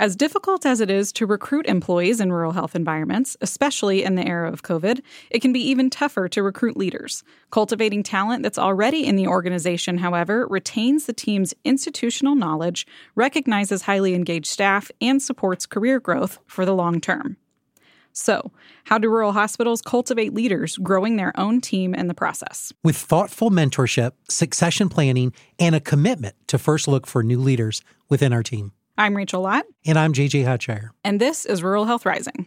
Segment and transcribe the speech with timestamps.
[0.00, 4.26] As difficult as it is to recruit employees in rural health environments, especially in the
[4.26, 7.22] era of COVID, it can be even tougher to recruit leaders.
[7.50, 14.14] Cultivating talent that's already in the organization, however, retains the team's institutional knowledge, recognizes highly
[14.14, 17.36] engaged staff, and supports career growth for the long term.
[18.14, 18.52] So,
[18.84, 22.72] how do rural hospitals cultivate leaders growing their own team in the process?
[22.82, 28.32] With thoughtful mentorship, succession planning, and a commitment to first look for new leaders within
[28.32, 28.72] our team.
[29.00, 29.64] I'm Rachel Lott.
[29.86, 30.90] And I'm JJ Hodshire.
[31.04, 32.46] And this is Rural Health Rising.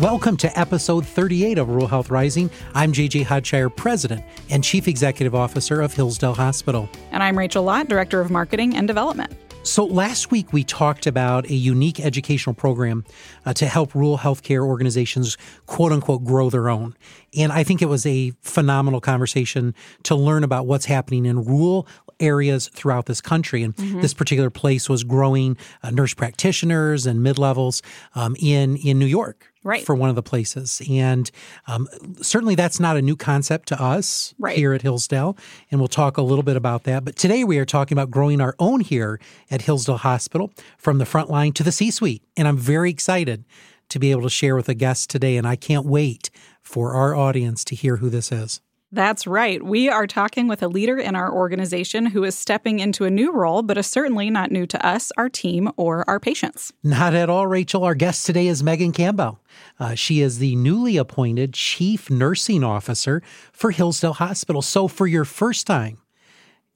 [0.00, 2.50] Welcome to episode 38 of Rural Health Rising.
[2.74, 6.88] I'm JJ Hodshire, President and Chief Executive Officer of Hillsdale Hospital.
[7.12, 9.32] And I'm Rachel Lott, Director of Marketing and Development.
[9.64, 13.02] So, last week we talked about a unique educational program
[13.46, 16.94] uh, to help rural healthcare organizations, quote unquote, grow their own.
[17.34, 21.88] And I think it was a phenomenal conversation to learn about what's happening in rural
[22.20, 23.62] areas throughout this country.
[23.62, 24.02] And mm-hmm.
[24.02, 27.80] this particular place was growing uh, nurse practitioners and mid levels
[28.14, 29.84] um, in, in New York right.
[29.84, 30.80] for one of the places.
[30.88, 31.28] And
[31.66, 31.88] um,
[32.22, 34.56] certainly that's not a new concept to us right.
[34.56, 35.36] here at Hillsdale.
[35.70, 37.04] And we'll talk a little bit about that.
[37.04, 39.18] But today we are talking about growing our own here
[39.50, 42.22] at Hillsdale Hospital from the front line to the C suite.
[42.36, 43.44] And I'm very excited
[43.88, 45.36] to be able to share with a guest today.
[45.36, 46.30] And I can't wait
[46.62, 48.60] for our audience to hear who this is.
[48.94, 49.60] That's right.
[49.60, 53.32] We are talking with a leader in our organization who is stepping into a new
[53.32, 56.72] role, but is certainly not new to us, our team, or our patients.
[56.84, 57.82] Not at all, Rachel.
[57.82, 59.40] Our guest today is Megan Campbell.
[59.80, 63.20] Uh, she is the newly appointed Chief Nursing Officer
[63.52, 64.62] for Hillsdale Hospital.
[64.62, 65.98] So, for your first time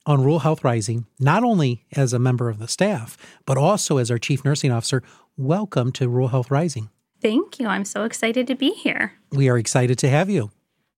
[0.04, 4.10] on Rural Health Rising, not only as a member of the staff, but also as
[4.10, 5.04] our Chief Nursing Officer,
[5.36, 6.90] welcome to Rural Health Rising.
[7.22, 7.68] Thank you.
[7.68, 9.12] I'm so excited to be here.
[9.30, 10.50] We are excited to have you.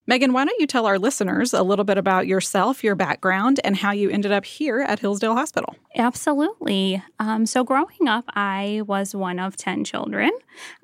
[0.06, 3.76] Megan, why don't you tell our listeners a little bit about yourself, your background, and
[3.76, 5.76] how you ended up here at Hillsdale Hospital?
[5.94, 7.02] Absolutely.
[7.18, 10.30] Um, so, growing up, I was one of 10 children.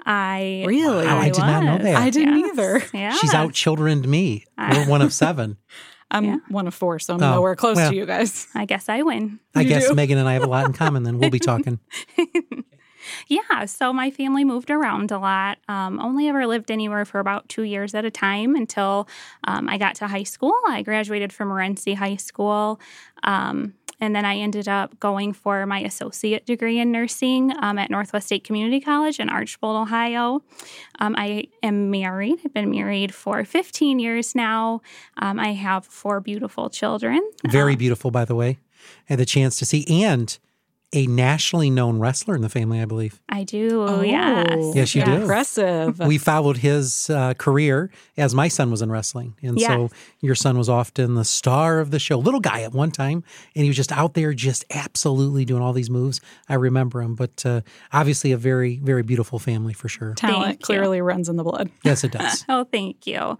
[0.04, 1.06] I Really?
[1.06, 1.38] I, I did was.
[1.38, 1.96] not know that.
[1.96, 2.50] I didn't yes.
[2.52, 2.82] either.
[2.94, 3.12] Yeah.
[3.14, 4.44] She's out childrened me.
[4.58, 5.56] We're one of seven.
[6.10, 6.36] I'm Yeah.
[6.48, 7.90] one of four, so I'm Oh, nowhere close well.
[7.90, 8.46] to you guys.
[8.54, 9.40] I guess I win.
[9.56, 9.94] I You guess do?
[9.94, 11.80] Megan and I have a lot in common, then we'll be talking.
[13.28, 15.58] Yeah, so my family moved around a lot.
[15.68, 19.08] Um, only ever lived anywhere for about two years at a time until
[19.44, 20.54] um, I got to high school.
[20.68, 22.78] I graduated from Morenci High School.
[23.24, 27.90] Um, and then I ended up going for my associate degree in nursing um, at
[27.90, 30.42] Northwest State Community College in Archbold, Ohio.
[30.98, 32.38] Um, I am married.
[32.44, 34.82] I've been married for 15 years now.
[35.16, 37.22] Um, I have four beautiful children.
[37.48, 38.58] Very Um, beautiful, by the way.
[39.08, 40.38] I had the chance to see, and
[40.92, 43.20] a nationally known wrestler in the family, I believe.
[43.28, 44.72] I do, Oh, yes.
[44.74, 45.12] Yes, you do.
[45.12, 45.98] Impressive.
[45.98, 49.34] We followed his uh, career as my son was in wrestling.
[49.42, 52.18] And so your son was often the star of the show.
[52.18, 53.24] Little guy at one time,
[53.54, 56.20] and he was just out there just absolutely doing all these moves.
[56.48, 60.14] I remember him, but uh, obviously a very, very beautiful family for sure.
[60.14, 60.64] Talent Thank you.
[60.66, 61.68] clearly runs in the blood.
[61.82, 62.44] Yes, it does.
[62.48, 63.38] Oh, thank you.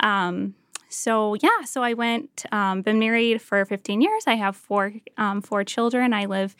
[0.00, 0.54] Um,
[0.94, 2.44] so yeah, so I went.
[2.52, 4.24] Um, been married for 15 years.
[4.26, 6.12] I have four um, four children.
[6.12, 6.56] I live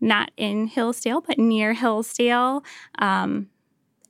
[0.00, 2.64] not in Hillsdale, but near Hillsdale.
[2.98, 3.48] Um,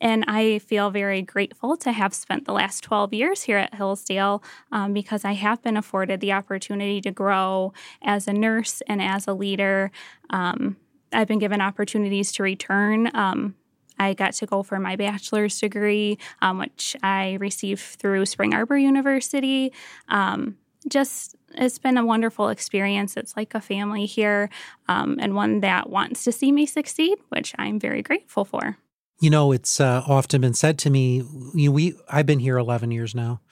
[0.01, 4.43] and I feel very grateful to have spent the last 12 years here at Hillsdale
[4.73, 9.27] um, because I have been afforded the opportunity to grow as a nurse and as
[9.27, 9.91] a leader.
[10.31, 10.77] Um,
[11.13, 13.11] I've been given opportunities to return.
[13.15, 13.57] Um,
[14.01, 18.79] I got to go for my bachelor's degree, um, which I received through Spring Arbor
[18.79, 19.73] University.
[20.09, 20.57] Um,
[20.89, 23.17] just it's been a wonderful experience.
[23.17, 24.49] It's like a family here,
[24.89, 28.79] um, and one that wants to see me succeed, which I'm very grateful for.
[29.21, 31.23] You know, it's uh, often been said to me,
[31.55, 33.43] you we I've been here 11 years now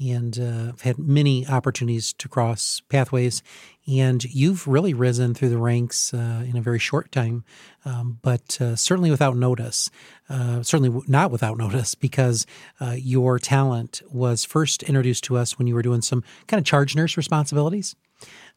[0.00, 3.42] and uh, I've had many opportunities to cross pathways.
[3.86, 7.44] And you've really risen through the ranks uh, in a very short time,
[7.86, 9.90] um, but uh, certainly without notice.
[10.28, 12.46] Uh, certainly not without notice, because
[12.80, 16.66] uh, your talent was first introduced to us when you were doing some kind of
[16.66, 17.96] charge nurse responsibilities.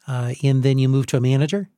[0.07, 1.69] Uh, and then you moved to a manager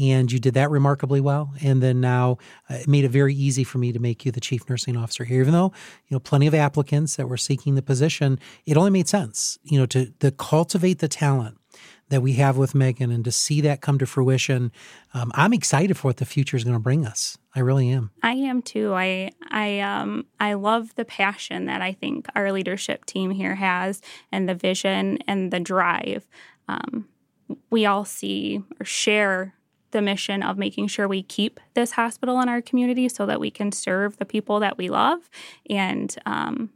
[0.00, 1.52] and you did that remarkably well.
[1.62, 2.38] And then now
[2.70, 5.24] uh, it made it very easy for me to make you the chief nursing officer
[5.24, 5.72] here, even though
[6.08, 8.38] you know plenty of applicants that were seeking the position.
[8.64, 11.58] It only made sense, you know, to to cultivate the talent
[12.08, 14.70] that we have with Megan and to see that come to fruition.
[15.12, 17.36] Um, I'm excited for what the future is going to bring us.
[17.54, 18.10] I really am.
[18.22, 18.92] I am too.
[18.94, 24.02] I I um I love the passion that I think our leadership team here has,
[24.30, 26.26] and the vision and the drive.
[26.68, 27.08] Um,
[27.70, 29.54] we all see or share
[29.96, 33.50] the mission of making sure we keep this hospital in our community so that we
[33.50, 35.30] can serve the people that we love
[35.70, 36.68] and um,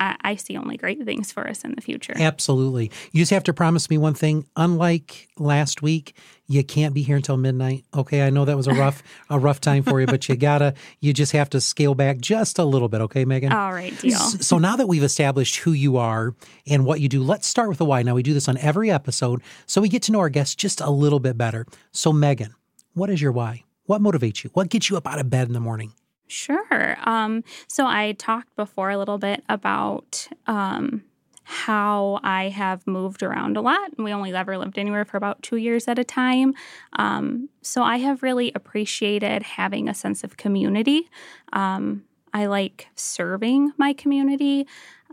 [0.00, 2.14] I, I see only great things for us in the future.
[2.16, 2.90] Absolutely.
[3.12, 4.46] You just have to promise me one thing.
[4.56, 7.84] Unlike last week, you can't be here until midnight.
[7.94, 10.74] Okay, I know that was a rough a rough time for you, but you gotta
[11.00, 13.02] you just have to scale back just a little bit.
[13.02, 13.52] Okay, Megan.
[13.52, 14.18] All right, deal.
[14.18, 16.34] So now that we've established who you are
[16.66, 18.02] and what you do, let's start with the why.
[18.02, 20.80] Now we do this on every episode, so we get to know our guests just
[20.80, 21.66] a little bit better.
[21.92, 22.54] So Megan,
[22.94, 23.64] what is your why?
[23.86, 24.50] What motivates you?
[24.54, 25.92] What gets you up out of bed in the morning?
[26.26, 26.96] Sure.
[27.02, 31.02] Um, so I talked before a little bit about um,
[31.42, 33.98] how I have moved around a lot.
[33.98, 36.54] We only ever lived anywhere for about two years at a time.
[36.92, 41.10] Um, so I have really appreciated having a sense of community.
[41.52, 44.68] Um, I like serving my community.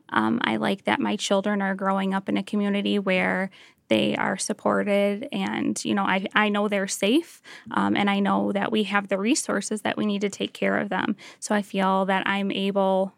[0.10, 3.50] Um, I like that my children are growing up in a community where
[3.90, 7.42] they are supported and you know i, I know they're safe
[7.72, 10.78] um, and i know that we have the resources that we need to take care
[10.78, 11.16] of them.
[11.40, 13.14] So i feel that i'm able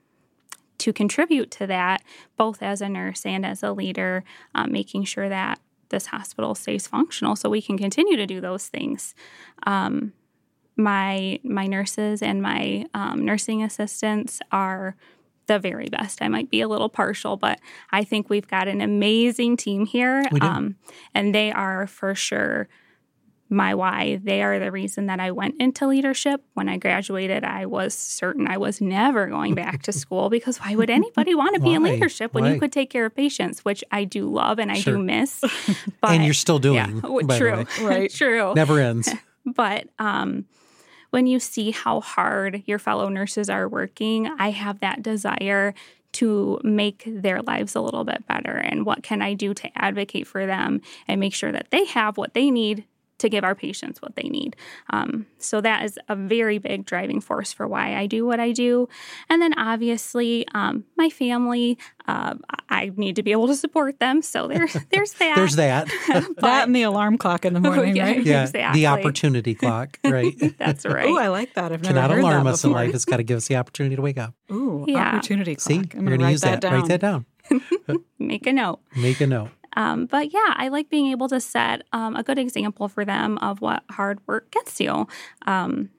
[0.80, 2.02] to contribute to that
[2.38, 4.24] both as a nurse and as a leader
[4.56, 8.68] um, making sure that this hospital stays functional so we can continue to do those
[8.68, 9.14] things.
[9.64, 10.14] Um,
[10.76, 14.96] my my nurses and my um, nursing assistants are
[15.50, 16.22] the very best.
[16.22, 17.60] I might be a little partial, but
[17.92, 20.24] I think we've got an amazing team here.
[20.40, 20.78] Um,
[21.14, 22.70] and they are for sure
[23.50, 24.20] my why.
[24.24, 26.44] They are the reason that I went into leadership.
[26.54, 30.76] When I graduated, I was certain I was never going back to school because why
[30.76, 33.84] would anybody want to be in leadership when you could take care of patients, which
[33.92, 34.96] I do love and I sure.
[34.98, 35.44] do miss.
[36.02, 37.02] But, and you're still doing.
[37.04, 38.12] Yeah, true, right?
[38.20, 38.54] True.
[38.54, 39.10] Never ends.
[39.46, 40.46] but um,
[41.12, 45.74] when you see how hard your fellow nurses are working, I have that desire
[46.12, 48.52] to make their lives a little bit better.
[48.52, 52.18] And what can I do to advocate for them and make sure that they have
[52.18, 52.86] what they need
[53.20, 54.56] to give our patients what they need.
[54.90, 58.52] Um, so that is a very big driving force for why I do what I
[58.52, 58.90] do.
[59.30, 61.78] And then obviously, um, my family,
[62.08, 62.36] uh,
[62.70, 64.22] I need to be able to support them.
[64.22, 65.36] So there's there's that.
[65.36, 65.88] there's that.
[66.08, 68.24] but, that and the alarm clock in the morning, yeah, right?
[68.24, 68.82] Yeah, exactly.
[68.82, 70.36] the opportunity clock, right?
[70.58, 71.10] That's right.
[71.10, 71.72] Oh, I like that.
[71.72, 72.94] I've never Cannot heard alarm that us in life.
[72.96, 74.34] It's got to give us the opportunity to wake up.
[74.52, 75.10] Ooh, Yeah.
[75.16, 75.62] opportunity clock.
[75.68, 76.72] See, I'm going to to use that that.
[76.72, 77.26] Write that down.
[78.18, 78.80] Make a note.
[78.96, 79.50] Make a note.
[79.80, 83.38] Um, but yeah, I like being able to set um, a good example for them
[83.38, 85.08] of what hard work gets you,
[85.48, 85.90] um,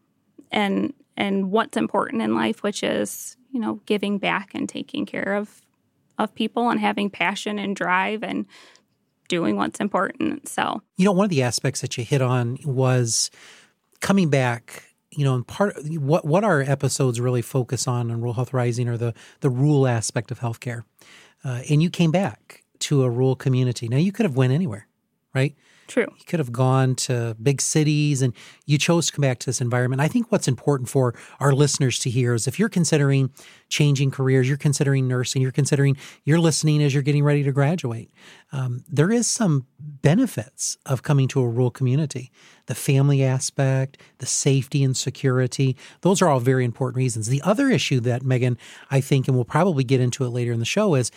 [0.52, 5.34] and and what's important in life, which is you know giving back and taking care
[5.34, 5.62] of
[6.18, 8.44] of people and having passion and drive and
[9.28, 10.46] doing what's important.
[10.46, 13.30] So You know, one of the aspects that you hit on was
[14.00, 14.84] coming back.
[15.12, 18.88] You know, and part what what our episodes really focus on on Rural Health Rising
[18.88, 20.84] or the the rural aspect of healthcare.
[21.42, 23.88] Uh, and you came back to a rural community.
[23.88, 24.86] Now you could have went anywhere,
[25.34, 25.54] right?
[25.90, 26.06] true.
[26.16, 28.32] You could have gone to big cities and
[28.64, 30.00] you chose to come back to this environment.
[30.00, 33.30] I think what's important for our listeners to hear is if you're considering
[33.68, 38.10] changing careers, you're considering nursing, you're considering, you're listening as you're getting ready to graduate,
[38.52, 42.30] um, there is some benefits of coming to a rural community.
[42.66, 47.26] The family aspect, the safety and security, those are all very important reasons.
[47.26, 48.56] The other issue that, Megan,
[48.90, 51.10] I think, and we'll probably get into it later in the show, is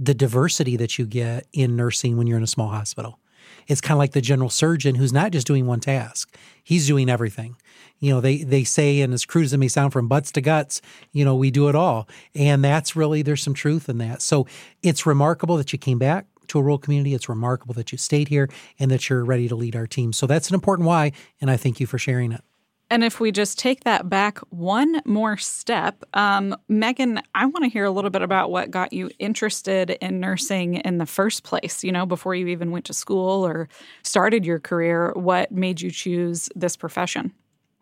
[0.00, 3.20] the diversity that you get in nursing when you're in a small hospital.
[3.66, 6.34] It's kind of like the general surgeon who's not just doing one task.
[6.64, 7.56] He's doing everything.
[7.98, 10.40] You know they they say and as crude as it may sound from butts to
[10.40, 10.80] guts
[11.12, 12.08] you know we do it all.
[12.34, 14.22] And that's really there's some truth in that.
[14.22, 14.46] So
[14.82, 17.14] it's remarkable that you came back to a rural community.
[17.14, 18.48] It's remarkable that you stayed here
[18.78, 20.12] and that you're ready to lead our team.
[20.14, 22.42] So that's an important why and i thank you for sharing it
[22.90, 27.70] And if we just take that back one more step, um, Megan, I want to
[27.70, 31.84] hear a little bit about what got you interested in nursing in the first place.
[31.84, 33.68] You know, before you even went to school or
[34.02, 37.32] started your career, what made you choose this profession?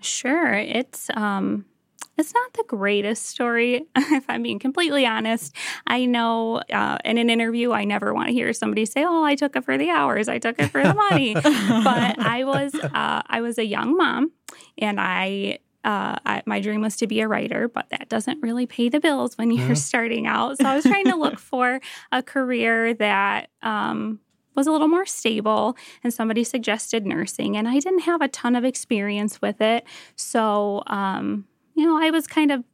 [0.01, 0.53] Sure.
[0.53, 1.65] It's um
[2.17, 5.55] it's not the greatest story, if I'm being completely honest.
[5.87, 9.35] I know uh, in an interview, I never want to hear somebody say, "Oh, I
[9.35, 11.35] took it for the hours, I took it for the money."
[11.85, 14.33] but I was uh, I was a young mom,
[14.79, 18.67] and I uh, I, my dream was to be a writer, but that doesn't really
[18.67, 19.75] pay the bills when you're Yeah.
[19.75, 20.59] starting out.
[20.59, 24.19] So I was trying to look for a career that um,
[24.57, 28.57] was a little more stable, and somebody suggested nursing, and I didn't have a ton
[28.57, 29.85] of experience with it.
[30.17, 31.47] So, um,
[31.79, 32.65] you know, I was kind of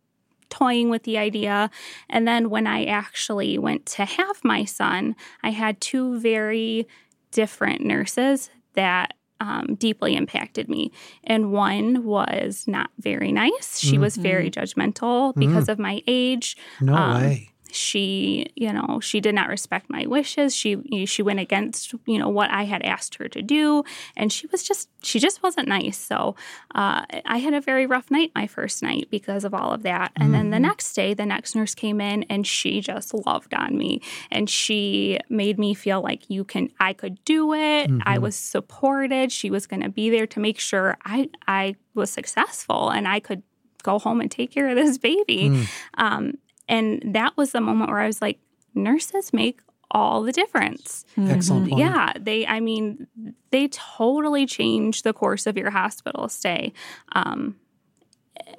[0.49, 1.71] toying with the idea.
[2.09, 6.87] And then when I actually went to have my son, I had two very
[7.31, 10.91] different nurses that um, deeply impacted me.
[11.25, 13.79] And one was not very nice.
[13.79, 16.57] She was very judgmental because of my age.
[16.81, 20.54] no Um, way she, you know, she did not respect my wishes.
[20.54, 23.85] She she went against, you know, what I had asked her to do,
[24.16, 25.99] and she was just she just wasn't nice.
[25.99, 26.37] So
[26.75, 30.12] uh, I had a very rough night my first night because of all of that.
[30.16, 30.33] And mm-hmm.
[30.33, 30.62] then the mm-hmm.
[30.62, 34.00] next day, the next nurse came in and she just loved on me,
[34.31, 37.90] and she made me feel like you can, I could do it.
[37.90, 38.00] Mm-hmm.
[38.04, 39.33] I was supported.
[39.33, 43.21] She was going to be there to make sure I I was successful and I
[43.21, 43.43] could
[43.85, 45.50] go home and take care of this baby.
[45.50, 45.66] Mm.
[45.99, 48.38] Um, and that was the moment where I was like,
[48.75, 51.04] nurses make all the difference.
[51.16, 51.30] Mm-hmm.
[51.30, 51.80] Excellent point.
[51.80, 52.47] Yeah, they.
[52.47, 53.06] I mean,
[53.50, 56.73] they totally change the course of your hospital stay.
[57.12, 57.56] Um,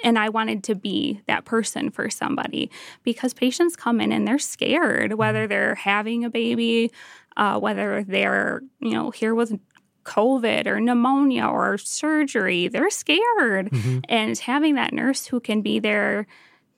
[0.04, 2.72] and I wanted to be that person for somebody
[3.04, 5.50] because patients come in and they're scared, whether mm-hmm.
[5.50, 6.92] they're having a baby,
[7.36, 9.60] uh, whether they're you know here with
[10.06, 12.70] COVID or pneumonia or surgery.
[12.70, 14.00] They're scared, mm-hmm.
[14.08, 16.28] and having that nurse who can be there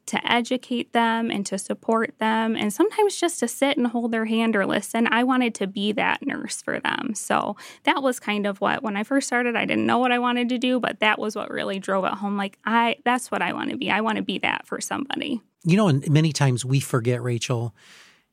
[0.07, 4.25] to educate them and to support them and sometimes just to sit and hold their
[4.25, 5.07] hand or listen.
[5.11, 7.13] I wanted to be that nurse for them.
[7.13, 10.19] So that was kind of what when I first started, I didn't know what I
[10.19, 13.41] wanted to do, but that was what really drove it home like I that's what
[13.41, 13.91] I want to be.
[13.91, 15.41] I want to be that for somebody.
[15.63, 17.75] You know, and many times we forget Rachel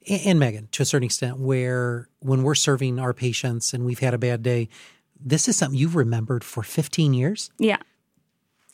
[0.06, 4.14] and Megan to a certain extent where when we're serving our patients and we've had
[4.14, 4.68] a bad day,
[5.18, 7.50] this is something you've remembered for 15 years.
[7.58, 7.78] Yeah.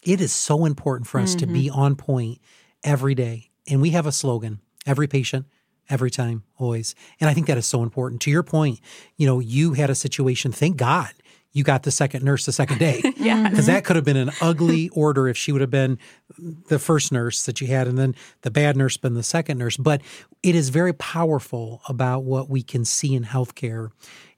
[0.02, 1.47] It is so important for us mm-hmm.
[1.47, 1.78] to be mm-hmm.
[1.78, 2.40] on point
[2.84, 3.50] every day.
[3.68, 5.46] And we have a slogan every patient,
[5.88, 6.94] every time, always.
[7.20, 8.22] And I think that is so important.
[8.22, 8.80] To your point,
[9.16, 11.12] you know, you had a situation, thank God
[11.52, 13.00] you got the second nurse the second day.
[13.16, 13.37] yeah.
[13.37, 13.50] Mm-hmm.
[13.50, 15.99] Because that could have been an ugly order if she would have been
[16.68, 19.76] the first nurse that you had and then the bad nurse been the second nurse.
[19.76, 20.00] But
[20.42, 23.90] it is very powerful about what we can see in healthcare.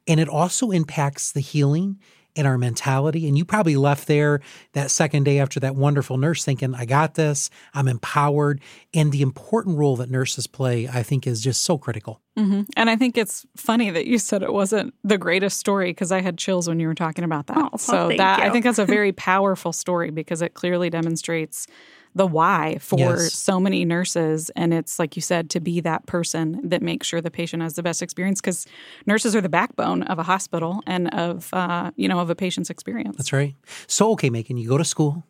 [0.09, 2.01] And it also impacts the healing
[2.35, 3.29] in our mentality.
[3.29, 4.41] And you probably left there
[4.73, 8.61] that second day after that wonderful nurse thinking, I got this, I'm empowered.
[8.95, 12.21] And the important role that nurses play, I think, is just so critical.
[12.39, 12.63] Mm-hmm.
[12.77, 16.23] And I think it's funny that you said it wasn't the greatest story because I
[16.23, 17.59] had chills when you were talking about that.
[17.59, 18.45] Oh, so well, that you.
[18.45, 21.67] I think that's a very powerful story because it clearly demonstrates
[22.15, 23.33] the why for yes.
[23.33, 24.51] so many nurses.
[24.57, 27.75] And it's like you said, to be that person that makes sure the patient has
[27.75, 28.67] the best experience because
[29.07, 32.71] nurses are the backbone of a hospital and of, uh, you know, of a patient's
[32.71, 33.17] experience.
[33.17, 33.55] That's right.
[33.87, 35.25] So, okay, Megan, you go to school,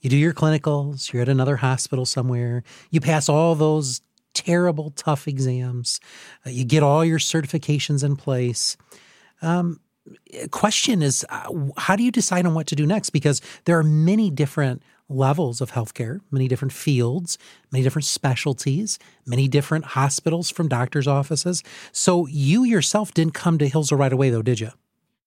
[0.00, 4.00] you do your clinicals, you're at another hospital somewhere, you pass all those
[4.34, 6.00] terrible, tough exams,
[6.46, 8.76] uh, you get all your certifications in place.
[9.42, 9.80] Um,
[10.50, 13.82] question is uh, how do you decide on what to do next because there are
[13.82, 17.36] many different levels of healthcare, many different fields,
[17.70, 21.62] many different specialties, many different hospitals from doctors' offices.
[21.92, 24.70] So you yourself didn't come to Hillsdale right away, though, did you?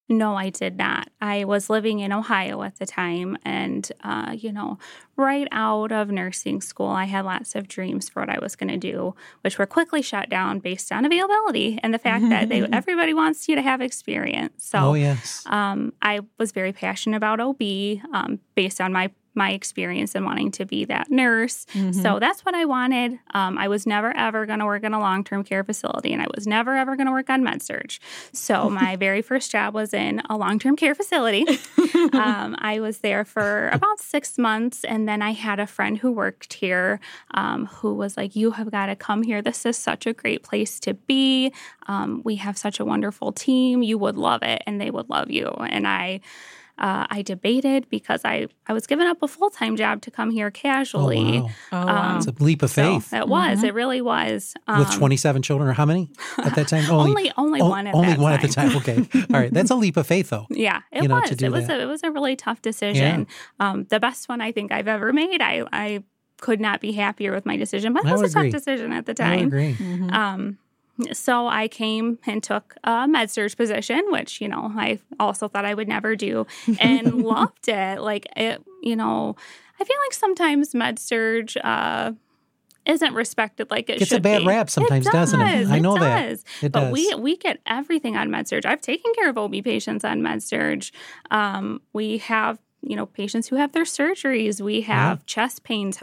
[0.08, 1.08] No, I did not.
[1.22, 3.38] I was living in Ohio at the time.
[3.42, 4.78] And, uh, you know,
[5.16, 8.68] right out of nursing school, I had lots of dreams for what I was going
[8.68, 12.60] to do, which were quickly shut down based on availability and the fact that they,
[12.72, 14.66] everybody wants you to have experience.
[14.66, 15.42] So, oh, yes.
[15.46, 17.62] um, I was very passionate about OB
[18.12, 21.66] um, based on my my experience and wanting to be that nurse.
[21.72, 22.00] Mm-hmm.
[22.00, 23.18] So that's what I wanted.
[23.32, 26.22] Um, I was never ever going to work in a long term care facility, and
[26.22, 27.92] I was never ever going to work on med surg.
[28.32, 31.46] So my very first job was in a long term care facility.
[32.12, 36.12] um, I was there for about six months, and then I had a friend who
[36.12, 37.00] worked here
[37.32, 39.42] um, who was like, "You have got to come here.
[39.42, 41.52] This is such a great place to be.
[41.86, 43.82] Um, we have such a wonderful team.
[43.82, 46.20] You would love it, and they would love you." And I
[46.78, 50.30] uh, I debated because I, I was given up a full time job to come
[50.30, 51.38] here casually.
[51.38, 51.50] Oh, wow.
[51.72, 52.10] Oh, wow.
[52.10, 53.08] Um, it's a leap of faith.
[53.08, 53.58] So it was.
[53.58, 53.66] Mm-hmm.
[53.66, 54.54] It really was.
[54.66, 56.84] Um, With 27 children, or how many at that time?
[56.90, 58.32] Only, only, only one at Only one time.
[58.32, 58.76] at the time.
[58.76, 58.96] Okay.
[59.34, 59.52] All right.
[59.52, 60.46] That's a leap of faith, though.
[60.50, 61.30] Yeah, it you know, was.
[61.30, 63.26] it, was a, it was a really tough decision.
[63.60, 63.70] Yeah.
[63.70, 65.40] Um, the best one I think I've ever made.
[65.40, 66.02] I, I
[66.40, 68.50] could not be happier with my decision, but it was a agree.
[68.50, 69.38] tough decision at the time.
[69.38, 69.74] I agree.
[69.74, 70.10] Mm-hmm.
[70.10, 70.58] Um,
[71.12, 75.64] so I came and took a med surg position, which, you know, I also thought
[75.64, 76.46] I would never do
[76.80, 78.00] and loved it.
[78.00, 79.36] Like, it, you know,
[79.80, 82.12] I feel like sometimes med surg, uh,
[82.86, 84.46] isn't respected like it Gets should It's a bad be.
[84.46, 85.32] rap sometimes, it does.
[85.32, 85.68] not it?
[85.68, 86.28] I know it that.
[86.28, 86.44] Does.
[86.62, 86.92] It but does.
[86.92, 88.66] we we get everything on med surg.
[88.66, 90.84] I've taken care of OB patients on med surg.
[91.30, 94.60] Um, we have you know patients who have their surgeries.
[94.60, 95.22] We have yeah.
[95.26, 96.02] chest pains,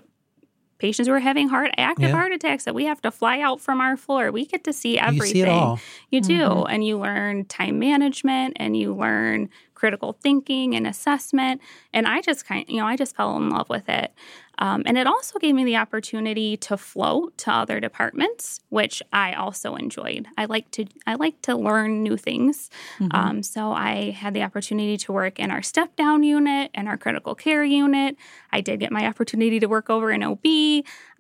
[0.82, 2.16] patients who are having heart active yeah.
[2.16, 4.32] heart attacks that we have to fly out from our floor.
[4.32, 5.28] We get to see everything.
[5.28, 5.80] You, see it all.
[6.10, 6.74] you do, mm-hmm.
[6.74, 9.50] and you learn time management, and you learn
[9.82, 11.60] critical thinking and assessment.
[11.92, 14.14] And I just kind, you know, I just fell in love with it.
[14.60, 19.34] Um, and it also gave me the opportunity to float to other departments, which I
[19.34, 20.28] also enjoyed.
[20.38, 22.70] I like to I like to learn new things.
[23.00, 23.18] Mm-hmm.
[23.18, 26.98] Um, so I had the opportunity to work in our step down unit and our
[26.98, 28.18] critical care unit.
[28.52, 30.46] I did get my opportunity to work over in OB.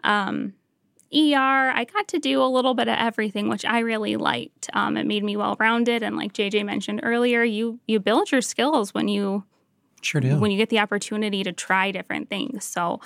[0.03, 0.53] Um,
[1.13, 1.71] ER.
[1.73, 4.69] I got to do a little bit of everything, which I really liked.
[4.73, 8.41] Um, it made me well rounded, and like JJ mentioned earlier, you you build your
[8.41, 9.43] skills when you
[10.01, 12.63] sure do when you get the opportunity to try different things.
[12.63, 13.01] So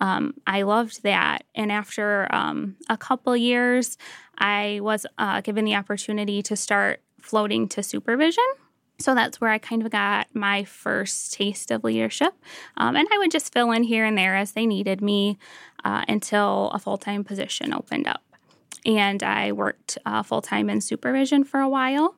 [0.00, 1.44] um, I loved that.
[1.54, 3.98] And after um, a couple years,
[4.38, 8.44] I was uh, given the opportunity to start floating to supervision.
[9.00, 12.34] So that's where I kind of got my first taste of leadership.
[12.76, 15.38] Um, and I would just fill in here and there as they needed me
[15.84, 18.22] uh, until a full time position opened up.
[18.84, 22.16] And I worked uh, full time in supervision for a while.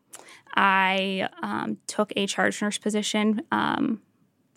[0.54, 4.02] I um, took a charge nurse position um,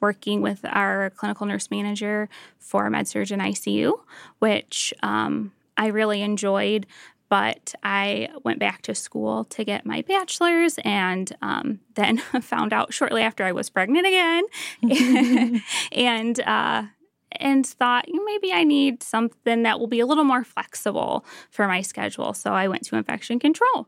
[0.02, 2.28] working with our clinical nurse manager
[2.60, 4.00] for MedSurg and ICU,
[4.40, 6.86] which um, I really enjoyed
[7.30, 12.94] but I went back to school to get my bachelor's and um, then found out
[12.94, 16.84] shortly after I was pregnant again and uh,
[17.32, 21.82] and thought maybe I need something that will be a little more flexible for my
[21.82, 22.34] schedule.
[22.34, 23.88] So I went to infection control.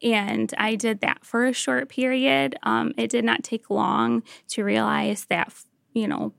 [0.00, 2.56] And I did that for a short period.
[2.62, 5.52] Um, it did not take long to realize that,
[5.92, 6.34] you know,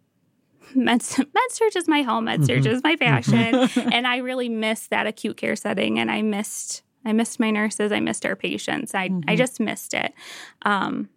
[0.76, 2.68] med, med surg is my home med mm-hmm.
[2.68, 3.70] is my passion.
[3.94, 7.92] And i really missed that acute care setting and i missed i missed my nurses
[7.92, 8.94] i missed our patients.
[8.94, 9.30] I, mm-hmm.
[9.30, 10.14] I just missed it.
[10.64, 11.10] Um,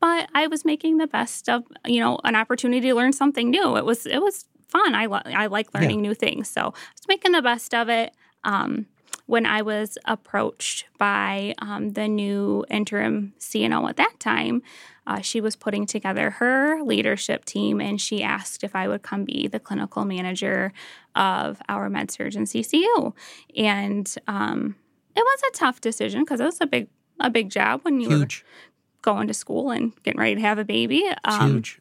[0.00, 3.76] but i was making the best of you know an opportunity to learn something new.
[3.76, 4.94] It was it was fun.
[4.94, 6.08] I, lo- I like learning yeah.
[6.08, 6.50] new things.
[6.50, 8.12] So i was making the best of it.
[8.44, 8.86] Um,
[9.26, 14.62] when I was approached by um, the new interim CNO at that time,
[15.06, 19.24] uh, she was putting together her leadership team and she asked if I would come
[19.24, 20.72] be the clinical manager
[21.14, 23.12] of our med surg and CCU.
[23.56, 24.76] And um,
[25.14, 28.08] it was a tough decision because it was a big a big job when you
[28.10, 28.44] Huge.
[28.44, 31.02] were going to school and getting ready to have a baby.
[31.24, 31.80] Um, Huge.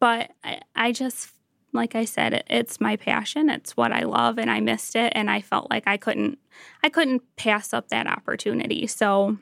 [0.00, 1.28] But I, I just
[1.72, 3.48] like I said, it, it's my passion.
[3.48, 6.38] It's what I love, and I missed it, and I felt like I couldn't,
[6.82, 8.86] I couldn't pass up that opportunity.
[8.86, 9.38] So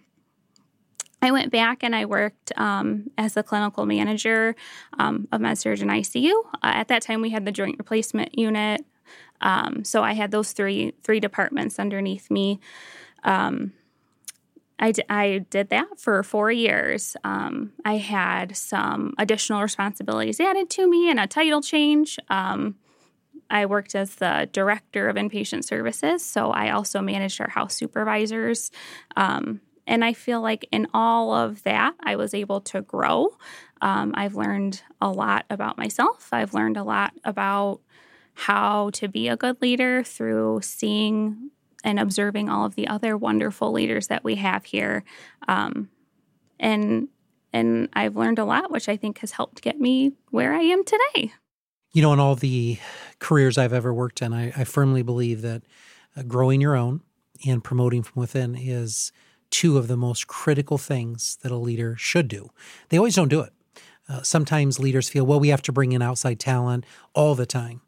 [1.22, 4.54] I went back and I worked um, as a clinical manager
[4.98, 6.32] um, of MedSurg and ICU.
[6.54, 8.84] Uh, at that time, we had the joint replacement unit,
[9.40, 12.60] um, so I had those three three departments underneath me.
[13.24, 13.72] Um,
[14.80, 17.16] I, d- I did that for four years.
[17.22, 22.18] Um, I had some additional responsibilities added to me and a title change.
[22.28, 22.76] Um,
[23.50, 28.70] I worked as the director of inpatient services, so I also managed our house supervisors.
[29.16, 33.36] Um, and I feel like in all of that, I was able to grow.
[33.82, 36.28] Um, I've learned a lot about myself.
[36.32, 37.80] I've learned a lot about
[38.34, 41.50] how to be a good leader through seeing
[41.84, 45.04] and observing all of the other wonderful leaders that we have here.
[45.48, 45.88] Um,
[46.58, 47.08] and
[47.52, 50.84] and I've learned a lot, which I think has helped get me where I am
[50.84, 51.32] today.
[51.92, 52.78] You know, in all the
[53.18, 55.62] careers I've ever worked in, I, I firmly believe that
[56.16, 57.00] uh, growing your own
[57.44, 59.10] and promoting from within is
[59.50, 62.50] two of the most critical things that a leader should do.
[62.88, 63.52] They always don't do it.
[64.08, 67.80] Uh, sometimes leaders feel, well, we have to bring in outside talent all the time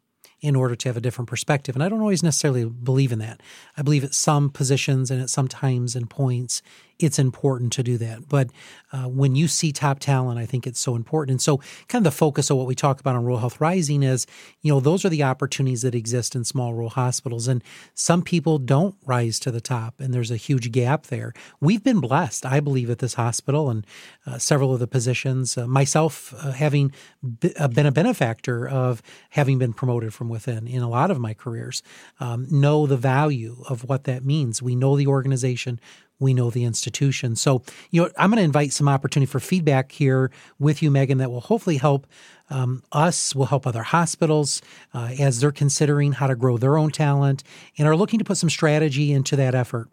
[0.43, 1.73] in order to have a different perspective.
[1.73, 3.39] And I don't always necessarily believe in that.
[3.77, 6.61] I believe at some positions and at some times and points,
[6.99, 8.27] it's important to do that.
[8.29, 8.49] But
[8.91, 11.31] uh, when you see top talent, I think it's so important.
[11.31, 14.03] And so, kind of the focus of what we talk about on Rural Health Rising
[14.03, 14.27] is,
[14.61, 17.47] you know, those are the opportunities that exist in small rural hospitals.
[17.47, 21.33] And some people don't rise to the top, and there's a huge gap there.
[21.59, 23.85] We've been blessed, I believe, at this hospital and
[24.25, 26.91] uh, several of the positions, uh, myself uh, having
[27.39, 29.01] b- uh, been a benefactor of
[29.31, 31.81] having been promoted from within in a lot of my careers,
[32.19, 34.61] um, know the value of what that means.
[34.61, 35.79] We know the organization,
[36.23, 37.35] we know the institution.
[37.35, 41.19] So, you know, I'm going to invite some opportunity for feedback here with you, Megan,
[41.19, 42.07] that will hopefully help
[42.49, 44.61] um, us, will help other hospitals
[44.93, 47.43] uh, as they're considering how to grow their own talent
[47.77, 49.89] and are looking to put some strategy into that effort.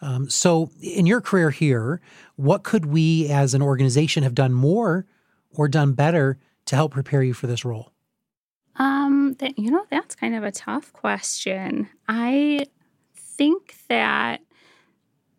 [0.00, 2.00] Um, so, in your career here,
[2.36, 5.06] what could we as an organization have done more
[5.50, 7.92] or done better to help prepare you for this role?
[8.76, 11.88] Um, you know, that's kind of a tough question.
[12.08, 12.66] I
[13.14, 14.40] think that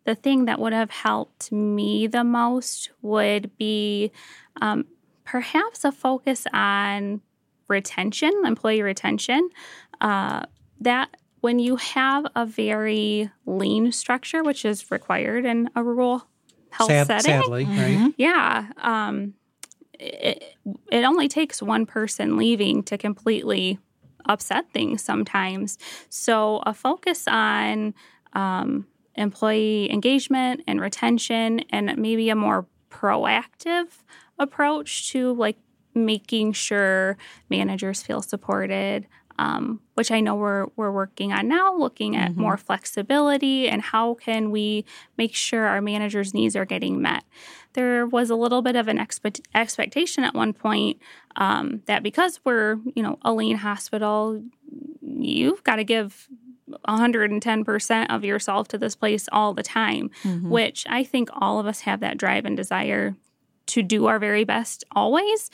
[0.06, 4.12] the thing that would have helped me the most would be
[4.62, 4.86] um,
[5.24, 7.20] perhaps a focus on
[7.68, 9.50] retention, employee retention.
[10.00, 10.46] Uh,
[10.80, 16.26] that when you have a very lean structure, which is required in a rural
[16.70, 18.04] health Sad, setting, sadly, mm-hmm.
[18.04, 18.14] right?
[18.16, 18.68] Yeah.
[18.78, 19.34] Um,
[19.92, 20.56] it,
[20.92, 23.80] it only takes one person leaving to completely
[24.26, 25.78] upset things sometimes.
[26.10, 27.94] So, a focus on
[28.34, 28.86] um,
[29.16, 33.86] employee engagement and retention and maybe a more proactive
[34.38, 35.56] approach to like
[35.94, 37.16] making sure
[37.48, 39.06] managers feel supported
[39.38, 42.40] um, which I know we're we're working on now, looking at mm-hmm.
[42.40, 44.84] more flexibility and how can we
[45.18, 47.24] make sure our managers' needs are getting met.
[47.74, 51.00] There was a little bit of an expe- expectation at one point
[51.36, 54.42] um, that because we're you know a lean hospital,
[55.02, 56.28] you've got to give
[56.88, 60.50] 110% of yourself to this place all the time, mm-hmm.
[60.50, 63.14] which I think all of us have that drive and desire
[63.66, 65.50] to do our very best always,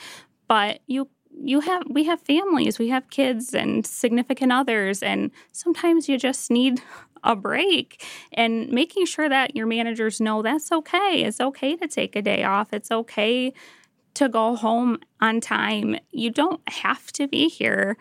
[0.47, 6.07] but you you have we have families, we have kids and significant others and sometimes
[6.07, 6.81] you just need
[7.23, 11.23] a break and making sure that your managers know that's okay.
[11.23, 12.73] It's okay to take a day off.
[12.73, 13.53] It's okay
[14.15, 15.97] to go home on time.
[16.11, 17.97] You don't have to be here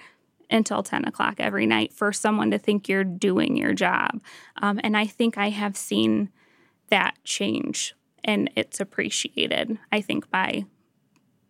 [0.52, 4.20] until 10 o'clock every night for someone to think you're doing your job.
[4.60, 6.30] Um, and I think I have seen
[6.90, 10.64] that change and it's appreciated, I think, by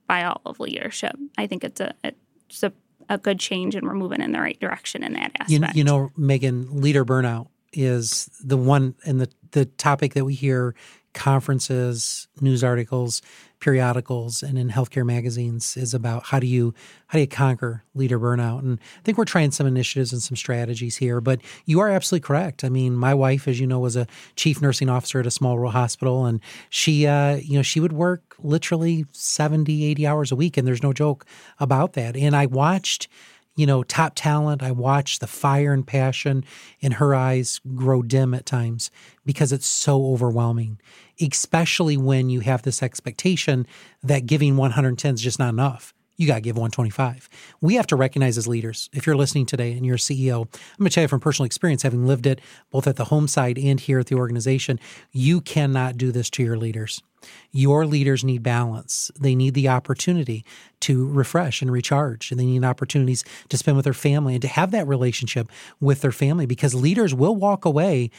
[0.08, 1.16] by all of leadership.
[1.36, 2.72] I think it's a it's a,
[3.08, 5.74] a good change and we're moving in the right direction in that aspect.
[5.74, 10.34] You, you know, Megan, leader burnout is the one and the the topic that we
[10.34, 10.74] hear
[11.14, 13.20] conferences, news articles,
[13.62, 16.74] periodicals, and in healthcare magazines is about how do you
[17.06, 18.58] how do you conquer leader burnout.
[18.58, 21.20] And I think we're trying some initiatives and some strategies here.
[21.20, 22.64] But you are absolutely correct.
[22.64, 25.56] I mean, my wife, as you know, was a chief nursing officer at a small
[25.56, 30.36] rural hospital, and she uh, you know she would work literally 70, 80 hours a
[30.36, 31.24] week, and there's no joke
[31.60, 32.16] about that.
[32.16, 33.08] And I watched
[33.54, 34.62] you know, top talent.
[34.62, 36.44] I watch the fire and passion
[36.80, 38.90] in her eyes grow dim at times
[39.26, 40.80] because it's so overwhelming,
[41.22, 43.66] especially when you have this expectation
[44.02, 47.28] that giving 110 is just not enough you got to give 125.
[47.60, 50.78] We have to recognize as leaders, if you're listening today and you're a CEO, I'm
[50.78, 53.58] going to tell you from personal experience, having lived it both at the home side
[53.58, 54.78] and here at the organization,
[55.10, 57.02] you cannot do this to your leaders.
[57.50, 59.10] Your leaders need balance.
[59.18, 60.44] They need the opportunity
[60.80, 62.30] to refresh and recharge.
[62.30, 65.48] And they need opportunities to spend with their family and to have that relationship
[65.80, 68.10] with their family because leaders will walk away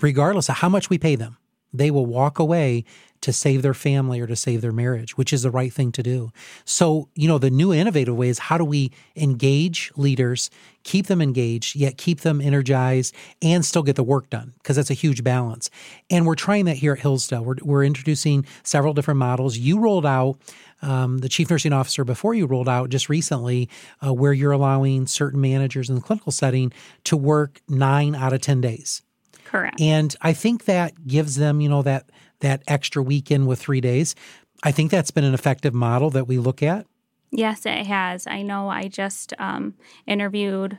[0.00, 1.36] regardless of how much we pay them.
[1.72, 2.84] They will walk away
[3.20, 6.02] to save their family or to save their marriage, which is the right thing to
[6.02, 6.32] do.
[6.64, 10.50] So, you know, the new innovative way is how do we engage leaders,
[10.84, 14.54] keep them engaged, yet keep them energized and still get the work done?
[14.58, 15.70] Because that's a huge balance.
[16.08, 17.44] And we're trying that here at Hillsdale.
[17.44, 19.58] We're, we're introducing several different models.
[19.58, 20.38] You rolled out
[20.80, 23.68] um, the chief nursing officer before you rolled out just recently,
[24.04, 26.72] uh, where you're allowing certain managers in the clinical setting
[27.04, 29.02] to work nine out of 10 days.
[29.50, 29.80] Correct.
[29.80, 34.14] And I think that gives them, you know, that that extra weekend with three days.
[34.62, 36.86] I think that's been an effective model that we look at.
[37.32, 38.28] Yes, it has.
[38.28, 39.74] I know I just um,
[40.06, 40.78] interviewed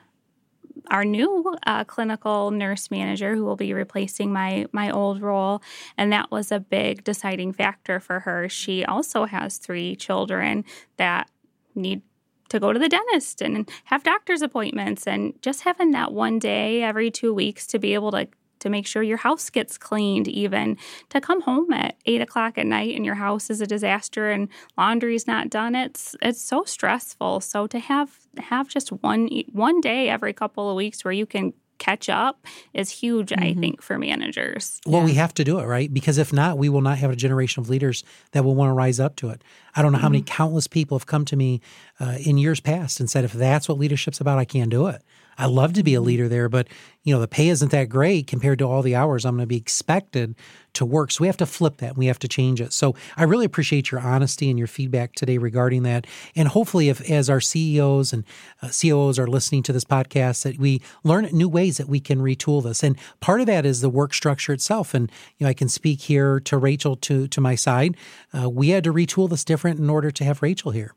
[0.89, 5.61] our new uh, clinical nurse manager who will be replacing my my old role
[5.97, 10.63] and that was a big deciding factor for her she also has three children
[10.95, 11.29] that
[11.75, 12.01] need
[12.47, 16.81] to go to the dentist and have doctor's appointments and just having that one day
[16.81, 18.27] every two weeks to be able to
[18.61, 20.77] to make sure your house gets cleaned, even
[21.09, 24.47] to come home at eight o'clock at night and your house is a disaster and
[24.77, 25.75] laundry's not done.
[25.75, 27.41] It's it's so stressful.
[27.41, 31.53] So to have have just one one day every couple of weeks where you can
[31.81, 33.43] catch up is huge, mm-hmm.
[33.43, 34.79] I think, for managers.
[34.85, 35.05] Well, yeah.
[35.05, 35.91] we have to do it, right?
[35.91, 38.73] Because if not, we will not have a generation of leaders that will want to
[38.73, 39.43] rise up to it.
[39.75, 40.03] I don't know mm-hmm.
[40.03, 40.35] how many mm-hmm.
[40.35, 41.59] countless people have come to me
[41.99, 45.01] uh, in years past and said, if that's what leadership's about, I can't do it.
[45.41, 46.67] I love to be a leader there, but
[47.03, 49.47] you know the pay isn't that great compared to all the hours I'm going to
[49.47, 50.35] be expected
[50.73, 51.11] to work.
[51.11, 51.89] So we have to flip that.
[51.89, 52.73] And we have to change it.
[52.73, 56.05] So I really appreciate your honesty and your feedback today regarding that.
[56.35, 58.23] And hopefully, if as our CEOs and
[58.61, 62.19] uh, COOs are listening to this podcast, that we learn new ways that we can
[62.19, 62.83] retool this.
[62.83, 64.93] And part of that is the work structure itself.
[64.93, 67.97] And you know, I can speak here to Rachel to to my side.
[68.31, 70.93] Uh, we had to retool this different in order to have Rachel here.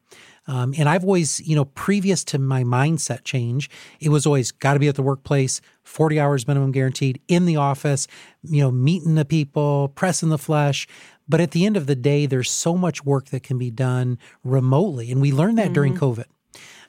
[0.46, 4.74] Um, and I've always, you know, previous to my mindset change, it was always got
[4.74, 8.06] to be at the workplace, 40 hours minimum guaranteed, in the office,
[8.42, 10.86] you know, meeting the people, pressing the flesh.
[11.28, 14.18] But at the end of the day, there's so much work that can be done
[14.42, 15.10] remotely.
[15.10, 15.72] And we learned that mm-hmm.
[15.72, 16.26] during COVID.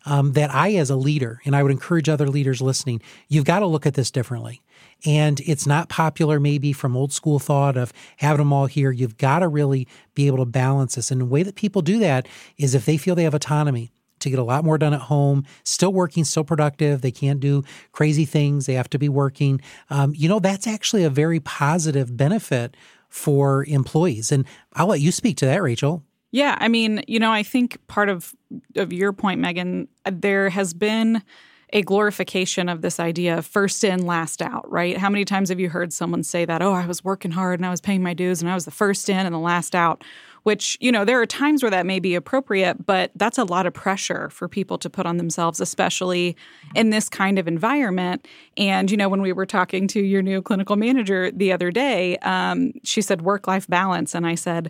[0.08, 3.62] Um, that I, as a leader, and I would encourage other leaders listening, you've got
[3.62, 4.62] to look at this differently.
[5.06, 8.92] And it's not popular, maybe from old school thought of having them all here.
[8.92, 11.12] You've got to really be able to balance this.
[11.12, 14.30] And the way that people do that is if they feel they have autonomy to
[14.30, 17.02] get a lot more done at home, still working, still productive.
[17.02, 18.66] They can't do crazy things.
[18.66, 19.62] They have to be working.
[19.90, 22.76] Um, you know, that's actually a very positive benefit
[23.10, 24.32] for employees.
[24.32, 26.04] And I'll let you speak to that, Rachel.
[26.32, 28.36] Yeah, I mean, you know, I think part of
[28.76, 31.22] of your point, Megan, there has been
[31.74, 34.98] a glorification of this idea of first in, last out, right?
[34.98, 37.66] How many times have you heard someone say that, oh, I was working hard and
[37.66, 40.04] I was paying my dues and I was the first in and the last out?
[40.46, 43.66] which, you know, there are times where that may be appropriate, but that's a lot
[43.66, 46.38] of pressure for people to put on themselves, especially
[46.76, 48.28] in this kind of environment.
[48.56, 52.18] And, you know, when we were talking to your new clinical manager the other day,
[52.20, 54.14] um, she said work life balance.
[54.14, 54.70] And I said,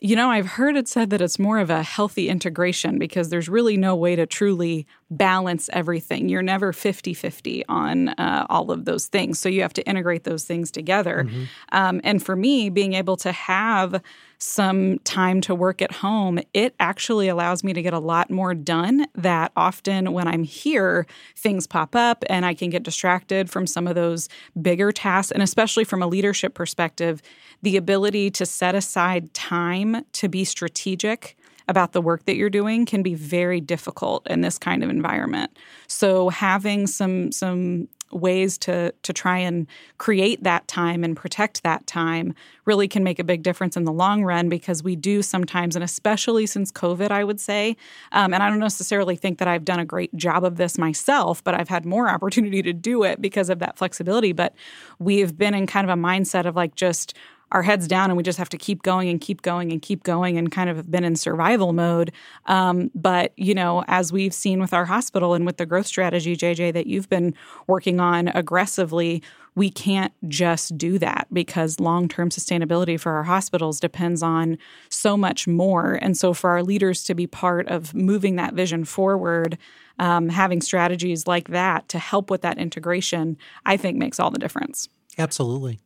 [0.00, 3.48] you know, I've heard it said that it's more of a healthy integration because there's
[3.48, 6.28] really no way to truly balance everything.
[6.28, 9.38] You're never 50 50 on uh, all of those things.
[9.38, 11.24] So you have to integrate those things together.
[11.24, 11.44] Mm-hmm.
[11.72, 14.02] Um, and for me, being able to have
[14.38, 18.54] some time to work at home, it actually allows me to get a lot more
[18.54, 19.06] done.
[19.14, 23.86] That often when I'm here, things pop up and I can get distracted from some
[23.86, 24.28] of those
[24.60, 25.32] bigger tasks.
[25.32, 27.22] And especially from a leadership perspective,
[27.62, 31.36] the ability to set aside time to be strategic
[31.68, 35.56] about the work that you're doing can be very difficult in this kind of environment.
[35.86, 39.66] So having some some ways to to try and
[39.98, 43.92] create that time and protect that time really can make a big difference in the
[43.92, 47.76] long run because we do sometimes and especially since covid i would say
[48.12, 51.42] um, and i don't necessarily think that i've done a great job of this myself
[51.44, 54.32] but i've had more opportunity to do it because of that flexibility.
[54.32, 54.54] But
[54.98, 57.14] we've been in kind of a mindset of like just
[57.52, 60.02] our heads down and we just have to keep going and keep going and keep
[60.02, 62.12] going and kind of have been in survival mode.
[62.46, 66.36] Um, but, you know, as we've seen with our hospital and with the growth strategy,
[66.36, 67.34] JJ, that you've been
[67.66, 69.22] working on aggressively,
[69.54, 75.16] we can't just do that because long term sustainability for our hospitals depends on so
[75.16, 75.98] much more.
[76.02, 79.56] And so, for our leaders to be part of moving that vision forward,
[79.98, 84.38] um, having strategies like that to help with that integration, I think makes all the
[84.38, 84.88] difference.
[85.18, 85.78] Absolutely.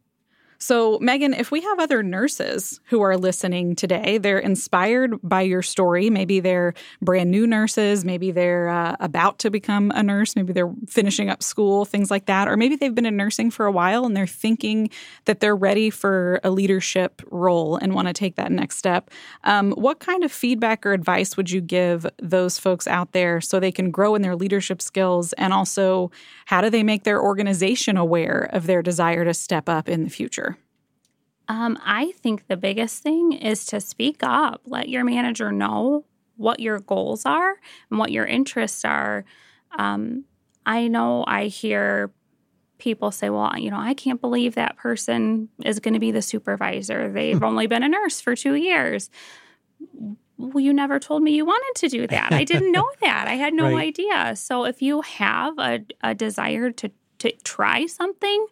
[0.60, 5.62] So, Megan, if we have other nurses who are listening today, they're inspired by your
[5.62, 6.10] story.
[6.10, 10.72] Maybe they're brand new nurses, maybe they're uh, about to become a nurse, maybe they're
[10.88, 12.48] finishing up school, things like that.
[12.48, 14.90] Or maybe they've been in nursing for a while and they're thinking
[15.26, 19.10] that they're ready for a leadership role and want to take that next step.
[19.44, 23.60] Um, what kind of feedback or advice would you give those folks out there so
[23.60, 25.32] they can grow in their leadership skills?
[25.34, 26.10] And also,
[26.46, 30.10] how do they make their organization aware of their desire to step up in the
[30.10, 30.47] future?
[31.48, 34.60] Um, I think the biggest thing is to speak up.
[34.66, 36.04] Let your manager know
[36.36, 37.56] what your goals are
[37.90, 39.24] and what your interests are.
[39.76, 40.24] Um,
[40.66, 42.12] I know I hear
[42.78, 46.22] people say, well, you know, I can't believe that person is going to be the
[46.22, 47.10] supervisor.
[47.10, 49.10] They've only been a nurse for two years.
[50.36, 52.32] Well, you never told me you wanted to do that.
[52.32, 53.26] I didn't know that.
[53.26, 53.88] I had no right.
[53.88, 54.36] idea.
[54.36, 58.46] So if you have a, a desire to, to try something,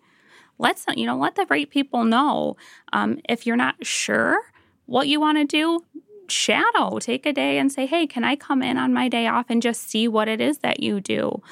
[0.58, 2.56] let's you know let the right people know.
[2.92, 4.38] Um, if you're not sure
[4.86, 5.84] what you want to do
[6.28, 9.46] shadow take a day and say hey can i come in on my day off
[9.48, 11.42] and just see what it is that you do?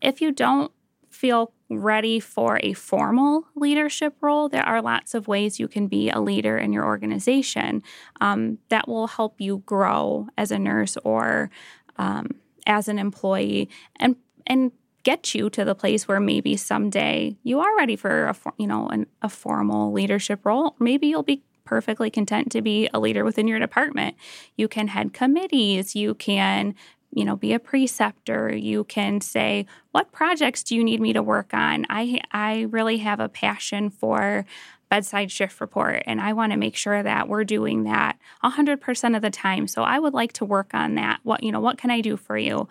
[0.00, 0.72] If you don't
[1.10, 6.10] feel ready for a formal leadership role, there are lots of ways you can be
[6.10, 7.82] a leader in your organization
[8.20, 11.50] um, that will help you grow as a nurse or
[11.96, 12.28] um,
[12.66, 13.68] as an employee.
[13.96, 18.36] And and get you to the place where maybe someday you are ready for a
[18.58, 20.74] you know an, a formal leadership role.
[20.78, 24.16] Maybe you'll be perfectly content to be a leader within your department.
[24.56, 25.94] You can head committees.
[25.94, 26.74] You can
[27.12, 31.22] you know be a preceptor you can say what projects do you need me to
[31.22, 34.44] work on i i really have a passion for
[34.88, 39.22] bedside shift report and i want to make sure that we're doing that 100% of
[39.22, 41.90] the time so i would like to work on that what you know what can
[41.90, 42.68] i do for you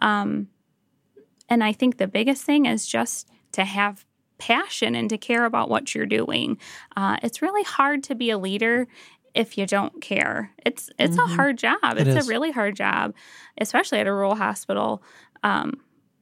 [0.00, 0.48] um,
[1.52, 4.06] and I think the biggest thing is just to have
[4.38, 6.56] passion and to care about what you're doing.
[6.96, 8.88] Uh, it's really hard to be a leader
[9.34, 10.50] if you don't care.
[10.64, 11.30] It's it's mm-hmm.
[11.30, 11.78] a hard job.
[11.98, 12.26] It it's is.
[12.26, 13.12] a really hard job,
[13.58, 15.02] especially at a rural hospital
[15.42, 15.74] um,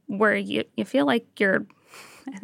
[0.08, 1.64] where you, you feel like you're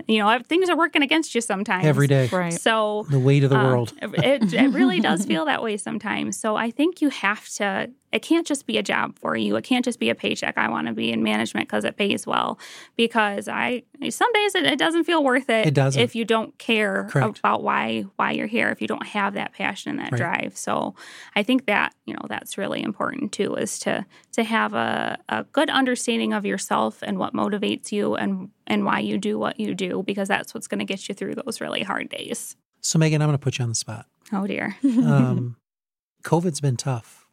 [0.07, 3.51] you know things are working against you sometimes every day right so the weight of
[3.51, 7.11] the um, world it, it really does feel that way sometimes so i think you
[7.11, 9.57] have to it can't just be a job for you.
[9.57, 10.57] It can't just be a paycheck.
[10.57, 12.59] I want to be in management because it pays well.
[12.97, 15.67] Because I some days it, it doesn't feel worth it.
[15.67, 17.39] It doesn't if you don't care Correct.
[17.41, 18.69] about why why you're here.
[18.69, 20.41] If you don't have that passion and that right.
[20.41, 20.57] drive.
[20.57, 20.95] So
[21.35, 23.55] I think that you know that's really important too.
[23.57, 28.51] Is to to have a, a good understanding of yourself and what motivates you and
[28.67, 31.35] and why you do what you do because that's what's going to get you through
[31.35, 32.57] those really hard days.
[32.81, 34.07] So Megan, I'm going to put you on the spot.
[34.33, 34.77] Oh dear.
[34.85, 35.57] um,
[36.23, 37.26] COVID's been tough.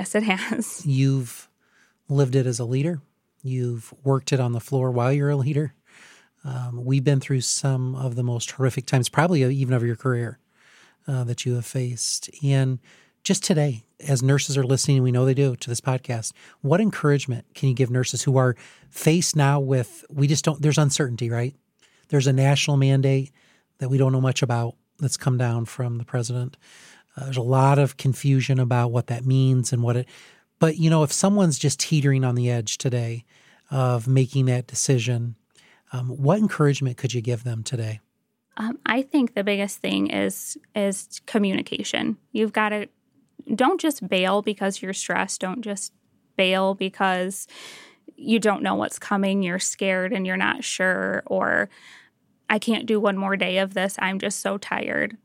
[0.00, 0.82] Yes, it has.
[0.86, 1.46] You've
[2.08, 3.02] lived it as a leader.
[3.42, 5.74] You've worked it on the floor while you're a leader.
[6.42, 10.38] Um, we've been through some of the most horrific times, probably even of your career,
[11.06, 12.30] uh, that you have faced.
[12.42, 12.78] And
[13.24, 16.32] just today, as nurses are listening, we know they do to this podcast,
[16.62, 18.56] what encouragement can you give nurses who are
[18.88, 21.54] faced now with, we just don't, there's uncertainty, right?
[22.08, 23.32] There's a national mandate
[23.80, 26.56] that we don't know much about that's come down from the president.
[27.16, 30.08] Uh, there's a lot of confusion about what that means and what it.
[30.58, 33.24] But you know, if someone's just teetering on the edge today
[33.70, 35.36] of making that decision,
[35.92, 38.00] um, what encouragement could you give them today?
[38.56, 42.18] Um, I think the biggest thing is is communication.
[42.32, 42.88] You've got to
[43.54, 45.40] don't just bail because you're stressed.
[45.40, 45.92] Don't just
[46.36, 47.46] bail because
[48.16, 49.42] you don't know what's coming.
[49.42, 51.70] You're scared and you're not sure, or
[52.50, 53.96] I can't do one more day of this.
[53.98, 55.16] I'm just so tired.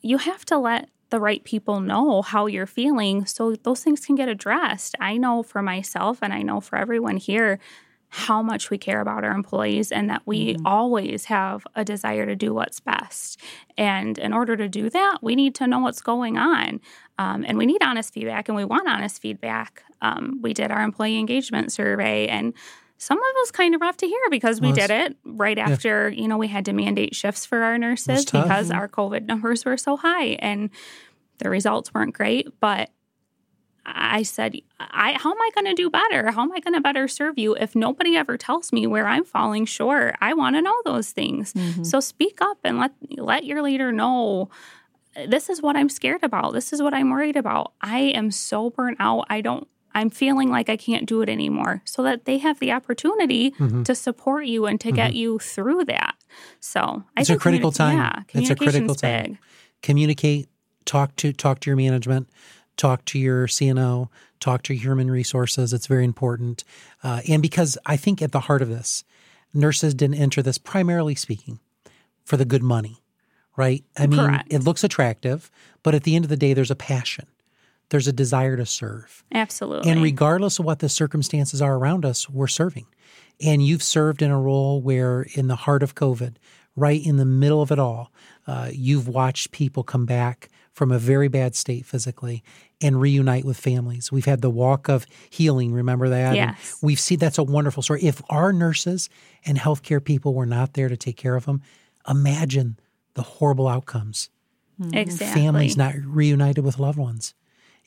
[0.00, 4.14] You have to let the right people know how you're feeling so those things can
[4.14, 4.94] get addressed.
[5.00, 7.58] I know for myself and I know for everyone here
[8.10, 10.66] how much we care about our employees and that we mm-hmm.
[10.66, 13.40] always have a desire to do what's best.
[13.76, 16.80] And in order to do that, we need to know what's going on.
[17.18, 19.82] Um, and we need honest feedback and we want honest feedback.
[20.00, 22.54] Um, we did our employee engagement survey and
[22.98, 26.08] some of it was kind of rough to hear because we did it right after,
[26.08, 26.20] yeah.
[26.20, 29.76] you know, we had to mandate shifts for our nurses because our COVID numbers were
[29.76, 30.70] so high and
[31.38, 32.48] the results weren't great.
[32.58, 32.90] But
[33.86, 36.32] I said, I, how am I going to do better?
[36.32, 39.24] How am I going to better serve you if nobody ever tells me where I'm
[39.24, 40.16] falling short?
[40.20, 41.54] I want to know those things.
[41.54, 41.84] Mm-hmm.
[41.84, 44.50] So speak up and let let your leader know
[45.26, 46.52] this is what I'm scared about.
[46.52, 47.72] This is what I'm worried about.
[47.80, 49.26] I am so burnt out.
[49.30, 51.82] I don't I'm feeling like I can't do it anymore.
[51.84, 53.82] So that they have the opportunity mm-hmm.
[53.84, 54.96] to support you and to mm-hmm.
[54.96, 56.14] get you through that.
[56.60, 57.98] So I it's a critical time.
[57.98, 59.24] Yeah, it's a critical time.
[59.24, 59.38] Big.
[59.82, 60.48] Communicate,
[60.84, 62.28] talk to talk to your management
[62.78, 64.08] talk to your CNO,
[64.40, 65.74] talk to your human resources.
[65.74, 66.64] It's very important.
[67.02, 69.04] Uh, and because I think at the heart of this,
[69.52, 71.60] nurses didn't enter this primarily speaking
[72.24, 73.02] for the good money,
[73.56, 73.84] right?
[73.98, 74.46] I mean, Correct.
[74.50, 75.50] it looks attractive,
[75.82, 77.26] but at the end of the day, there's a passion.
[77.90, 79.24] There's a desire to serve.
[79.32, 79.90] Absolutely.
[79.90, 82.86] And regardless of what the circumstances are around us, we're serving.
[83.40, 86.36] And you've served in a role where, in the heart of COVID,
[86.76, 88.12] right in the middle of it all,
[88.46, 92.44] uh, you've watched people come back from a very bad state physically
[92.80, 94.12] and reunite with families.
[94.12, 96.36] We've had the walk of healing, remember that?
[96.36, 96.78] Yes.
[96.80, 98.04] And we've seen that's a wonderful story.
[98.04, 99.08] If our nurses
[99.44, 101.62] and healthcare people were not there to take care of them,
[102.08, 102.78] imagine
[103.14, 104.30] the horrible outcomes.
[104.92, 105.42] Exactly.
[105.42, 107.34] Families not reunited with loved ones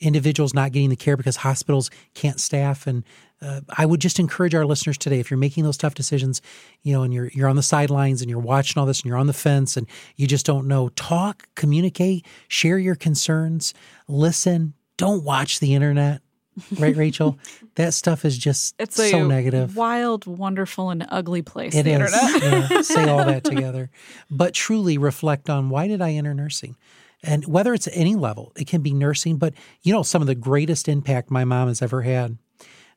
[0.02, 2.86] individuals not getting the care because hospitals can't staff.
[2.86, 3.04] And
[3.40, 6.42] uh, I would just encourage our listeners today, if you're making those tough decisions,
[6.82, 9.16] you know, and you're you're on the sidelines and you're watching all this and you're
[9.16, 9.86] on the fence and
[10.16, 13.74] you just don't know, talk, communicate, share your concerns,
[14.08, 14.74] listen.
[14.98, 16.20] Don't watch the internet.
[16.78, 17.38] right, Rachel?
[17.76, 19.74] that stuff is just it's so negative.
[19.74, 21.74] Wild, wonderful, and ugly place.
[21.74, 22.12] It is.
[22.12, 23.90] yeah, say all that together,
[24.30, 26.76] but truly reflect on why did I enter nursing?
[27.22, 30.34] And whether it's any level, it can be nursing, but you know, some of the
[30.34, 32.36] greatest impact my mom has ever had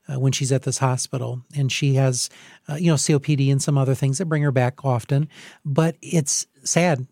[0.07, 1.43] uh, when she's at this hospital.
[1.55, 2.29] And she has,
[2.67, 5.29] uh, you know, COPD and some other things that bring her back often.
[5.63, 7.07] But it's sad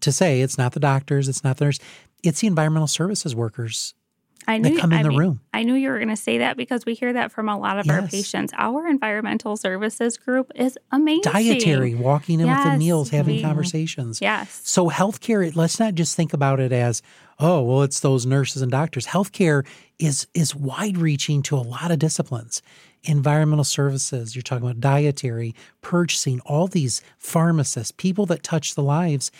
[0.00, 1.78] to say it's not the doctors, it's not the nurse,
[2.22, 3.94] it's the environmental services workers
[4.50, 5.40] I knew, come in I the mean, room.
[5.54, 7.78] I knew you were going to say that because we hear that from a lot
[7.78, 7.94] of yes.
[7.94, 8.52] our patients.
[8.56, 11.32] Our environmental services group is amazing.
[11.32, 12.64] Dietary, walking in yes.
[12.64, 13.46] with the meals, having mm-hmm.
[13.46, 14.20] conversations.
[14.20, 14.60] Yes.
[14.64, 17.00] So healthcare, let's not just think about it as,
[17.38, 19.06] oh, well, it's those nurses and doctors.
[19.06, 19.64] Healthcare
[19.98, 22.62] is is wide reaching to a lot of disciplines.
[23.04, 29.30] Environmental services, you're talking about dietary, purchasing, all these pharmacists, people that touch the lives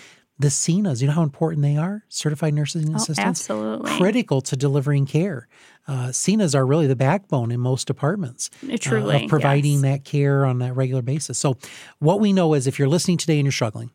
[0.41, 2.03] the CNAs, you know how important they are?
[2.09, 3.43] Certified nursing and oh, assistants?
[3.43, 3.91] Absolutely.
[3.99, 5.49] Critical to delivering care.
[5.87, 8.49] Uh, CNAs are really the backbone in most departments.
[8.81, 9.17] Truly.
[9.17, 9.83] Uh, of providing yes.
[9.83, 11.37] that care on that regular basis.
[11.37, 11.59] So,
[11.99, 13.91] what we know is if you're listening today and you're struggling,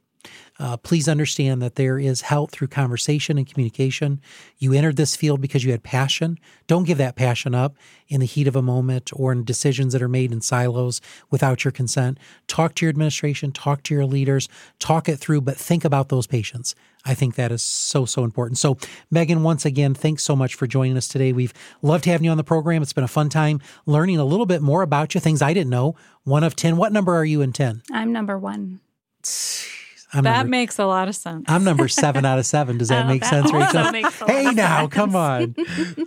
[0.57, 4.21] uh, please understand that there is help through conversation and communication.
[4.57, 6.39] You entered this field because you had passion.
[6.67, 7.75] Don't give that passion up
[8.07, 11.65] in the heat of a moment or in decisions that are made in silos without
[11.65, 12.17] your consent.
[12.47, 14.47] Talk to your administration, talk to your leaders,
[14.79, 16.73] talk it through, but think about those patients.
[17.05, 18.57] I think that is so, so important.
[18.57, 18.77] So,
[19.11, 21.33] Megan, once again, thanks so much for joining us today.
[21.33, 22.81] We've loved having you on the program.
[22.81, 25.69] It's been a fun time learning a little bit more about you, things I didn't
[25.69, 25.95] know.
[26.23, 26.77] One of 10.
[26.77, 27.83] What number are you in 10?
[27.91, 28.79] I'm number one.
[30.15, 31.45] I'm that number, makes a lot of sense.
[31.47, 32.77] I'm number seven out of seven.
[32.77, 34.27] Does that oh, make that sense, Rachel?
[34.27, 34.93] hey, now, sense.
[34.93, 35.55] come on.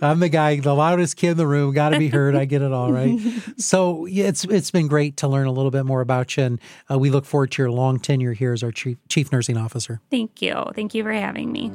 [0.01, 1.73] I'm the guy, the loudest kid in the room.
[1.73, 2.35] Got to be heard.
[2.35, 3.19] I get it all right.
[3.57, 6.61] so yeah, it's it's been great to learn a little bit more about you, and
[6.89, 10.01] uh, we look forward to your long tenure here as our chief, chief nursing officer.
[10.09, 10.65] Thank you.
[10.73, 11.71] Thank you for having me.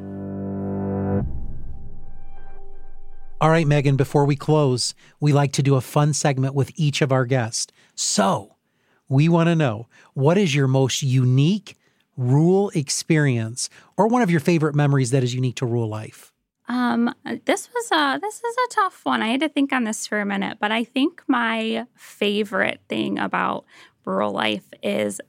[3.41, 3.97] All right, Megan.
[3.97, 7.73] Before we close, we like to do a fun segment with each of our guests.
[7.95, 8.57] So
[9.09, 11.77] we want to know what is your most unique
[12.17, 16.33] rural experience or one of your favorite memories that is unique to rural life?
[16.67, 17.15] Um,
[17.45, 19.21] this was a this is a tough one.
[19.23, 23.19] I had to think on this for a minute, but I think my favorite thing
[23.19, 23.65] about
[24.07, 25.21] rural life is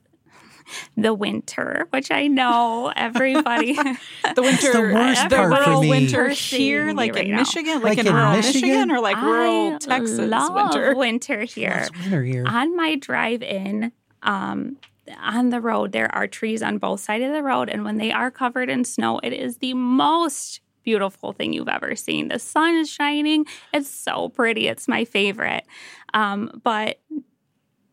[0.96, 3.74] the winter, which I know everybody.
[4.34, 5.90] the winter, the worst part for me.
[5.90, 7.36] winter here, like right in now.
[7.38, 8.60] Michigan, Like like, in, in rural Michigan?
[8.70, 8.90] Michigan?
[8.90, 10.96] or like rural I Texas love winter.
[10.96, 11.86] winter here.
[12.00, 12.44] Winter here.
[12.48, 13.92] On my drive in,
[14.22, 14.76] um,
[15.20, 18.12] on the road, there are trees on both sides of the road, and when they
[18.12, 22.28] are covered in snow, it is the most beautiful thing you've ever seen.
[22.28, 24.68] The sun is shining; it's so pretty.
[24.68, 25.64] It's my favorite.
[26.14, 27.00] Um, but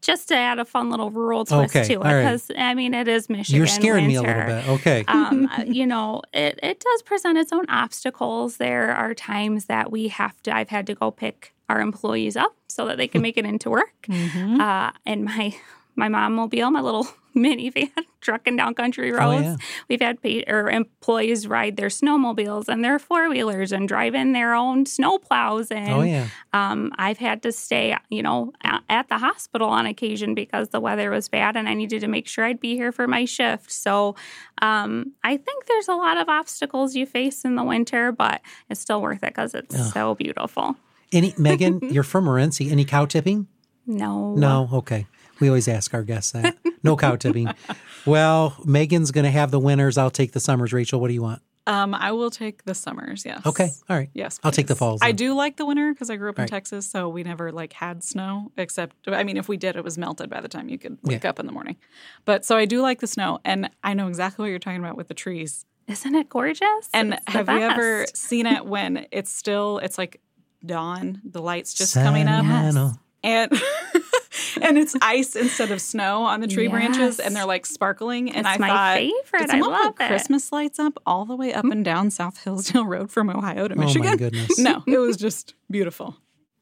[0.01, 2.23] just to add a fun little rural twist Okay, to it, all right.
[2.23, 3.57] because I mean, it is Michigan.
[3.57, 4.67] You're scaring me a little bit.
[4.67, 5.05] Okay.
[5.07, 8.57] um, uh, you know, it, it does present its own obstacles.
[8.57, 12.53] There are times that we have to, I've had to go pick our employees up
[12.67, 13.93] so that they can make it into work.
[14.09, 14.59] Mhm.
[14.59, 15.55] Uh, and my,
[15.95, 17.89] my mom mobile, my little minivan,
[18.21, 19.43] trucking down country Oh, roads.
[19.43, 19.55] yeah.
[19.89, 24.33] We've had pa- or employees ride their snowmobiles and their four wheelers and drive in
[24.33, 25.71] their own snow plows.
[25.71, 26.27] And Oh, yeah.
[26.53, 28.53] um, I've had to stay, you know,
[28.89, 32.27] at the hospital on occasion because the weather was bad and I needed to make
[32.27, 33.71] sure I'd be here for my shift.
[33.71, 34.15] So
[34.61, 38.79] um, I think there's a lot of obstacles you face in the winter, but it's
[38.79, 39.93] still worth it because it's Ugh.
[39.93, 40.75] so beautiful.
[41.11, 42.71] Any Megan, you're from Morenci.
[42.71, 43.47] Any cow tipping?
[43.85, 44.33] No.
[44.35, 44.69] No.
[44.73, 45.07] Okay.
[45.43, 46.55] We always ask our guests that.
[46.83, 47.49] No cow tipping.
[48.05, 49.97] Well, Megan's going to have the winners.
[49.97, 50.73] I'll take the summers.
[50.73, 51.41] Rachel, what do you want?
[51.67, 53.23] Um, I will take the summers.
[53.25, 53.45] Yes.
[53.45, 53.69] Okay.
[53.89, 54.09] All right.
[54.13, 54.79] Yes, I'll take the please.
[54.79, 56.49] falls I do like the winter because I grew up in Right.
[56.49, 58.51] Texas, so we never like had snow.
[58.57, 61.23] Except, I mean, if we did, it was melted by the time you could wake
[61.23, 61.29] Yeah.
[61.29, 61.77] up in the morning.
[62.25, 64.97] But so I do like the snow, and I know exactly what you're talking about
[64.97, 65.65] with the trees.
[65.87, 66.89] Isn't it gorgeous?
[66.93, 70.19] And It's the have you ever seen it when it's still it's like
[70.65, 72.97] dawn, the lights just coming up, Sentimental.
[73.23, 73.49] and
[74.61, 78.29] and it's ice instead of snow on the tree branches, and they're like sparkling.
[78.29, 79.39] And It's I my thought, favorite.
[79.41, 80.07] Did I someone love put it.
[80.07, 83.75] Christmas lights up all the way up and down South Hillsdale Road from Ohio to
[83.75, 84.07] Michigan.
[84.07, 84.57] Oh, my goodness.
[84.59, 86.17] No, it was just beautiful.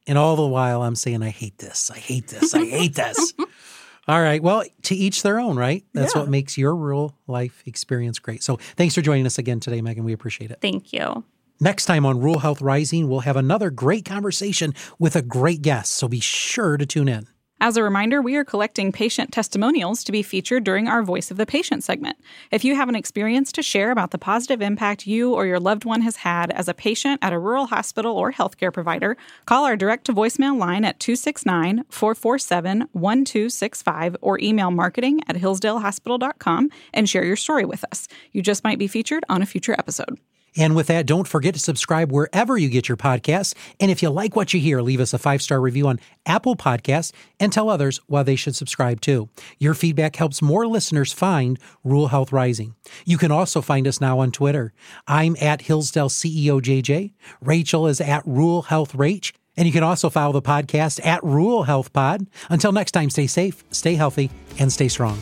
[0.07, 1.91] And all the while, I'm saying, I hate this.
[1.91, 2.53] I hate this.
[2.55, 3.34] I hate this.
[4.07, 4.41] All right.
[4.41, 5.86] Well, to each their own, right?
[5.93, 6.22] That's Yeah.
[6.22, 8.41] what makes your rural life experience great.
[8.41, 10.03] So thanks for joining us again today, Megan.
[10.03, 10.57] We appreciate it.
[10.59, 11.24] Thank you.
[11.59, 15.91] Next time on Rural Health Rising, we'll have another great conversation with a great guest.
[15.91, 17.28] So be sure to tune in.
[17.64, 21.38] As a reminder, we are collecting patient testimonials to be featured during our Voice of
[21.38, 22.18] the Patient segment.
[22.49, 25.86] If you have an experience to share about the positive impact you or your loved
[25.86, 29.78] one has had as a patient at a rural hospital or healthcare provider, call our
[29.78, 37.24] direct to voicemail line at 269 447 1265 or email marketing at hillsdalehospital.com and share
[37.24, 38.07] your story with us.
[38.32, 40.18] You just might be featured on a future episode.
[40.58, 43.54] And with that, don't forget to subscribe wherever you get your podcasts.
[43.80, 46.56] And if you like what you hear, leave us a five star review on Apple
[46.56, 49.30] Podcasts and tell others why they should subscribe too.
[49.60, 52.76] Your feedback helps more listeners find Rural Health Rising.
[53.06, 54.74] You can also find us now on Twitter.
[55.08, 57.14] I'm at Hillsdale CEO JJ.
[57.41, 59.34] Rachel is at Rural Health Rach.
[59.58, 62.26] And you can also follow the podcast at Rural Health Pod.
[62.49, 65.22] Until next time, stay safe, stay healthy, and stay strong.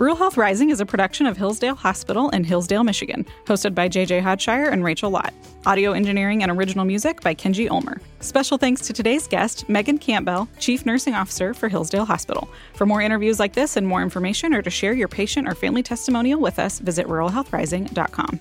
[0.00, 4.22] Rural Health Rising is a production of Hillsdale Hospital in Hillsdale, Michigan, hosted by JJ
[4.22, 5.34] Hodshire and Rachel Lott.
[5.66, 8.00] Audio engineering and original music by Kenji Ulmer.
[8.20, 12.48] Special thanks to today's guest, Megan Campbell, Chief Nursing Officer for Hillsdale Hospital.
[12.76, 15.82] For more interviews like this and more information or to share your patient or family
[15.82, 18.40] testimonial with us, visit ruralhealthrising.com.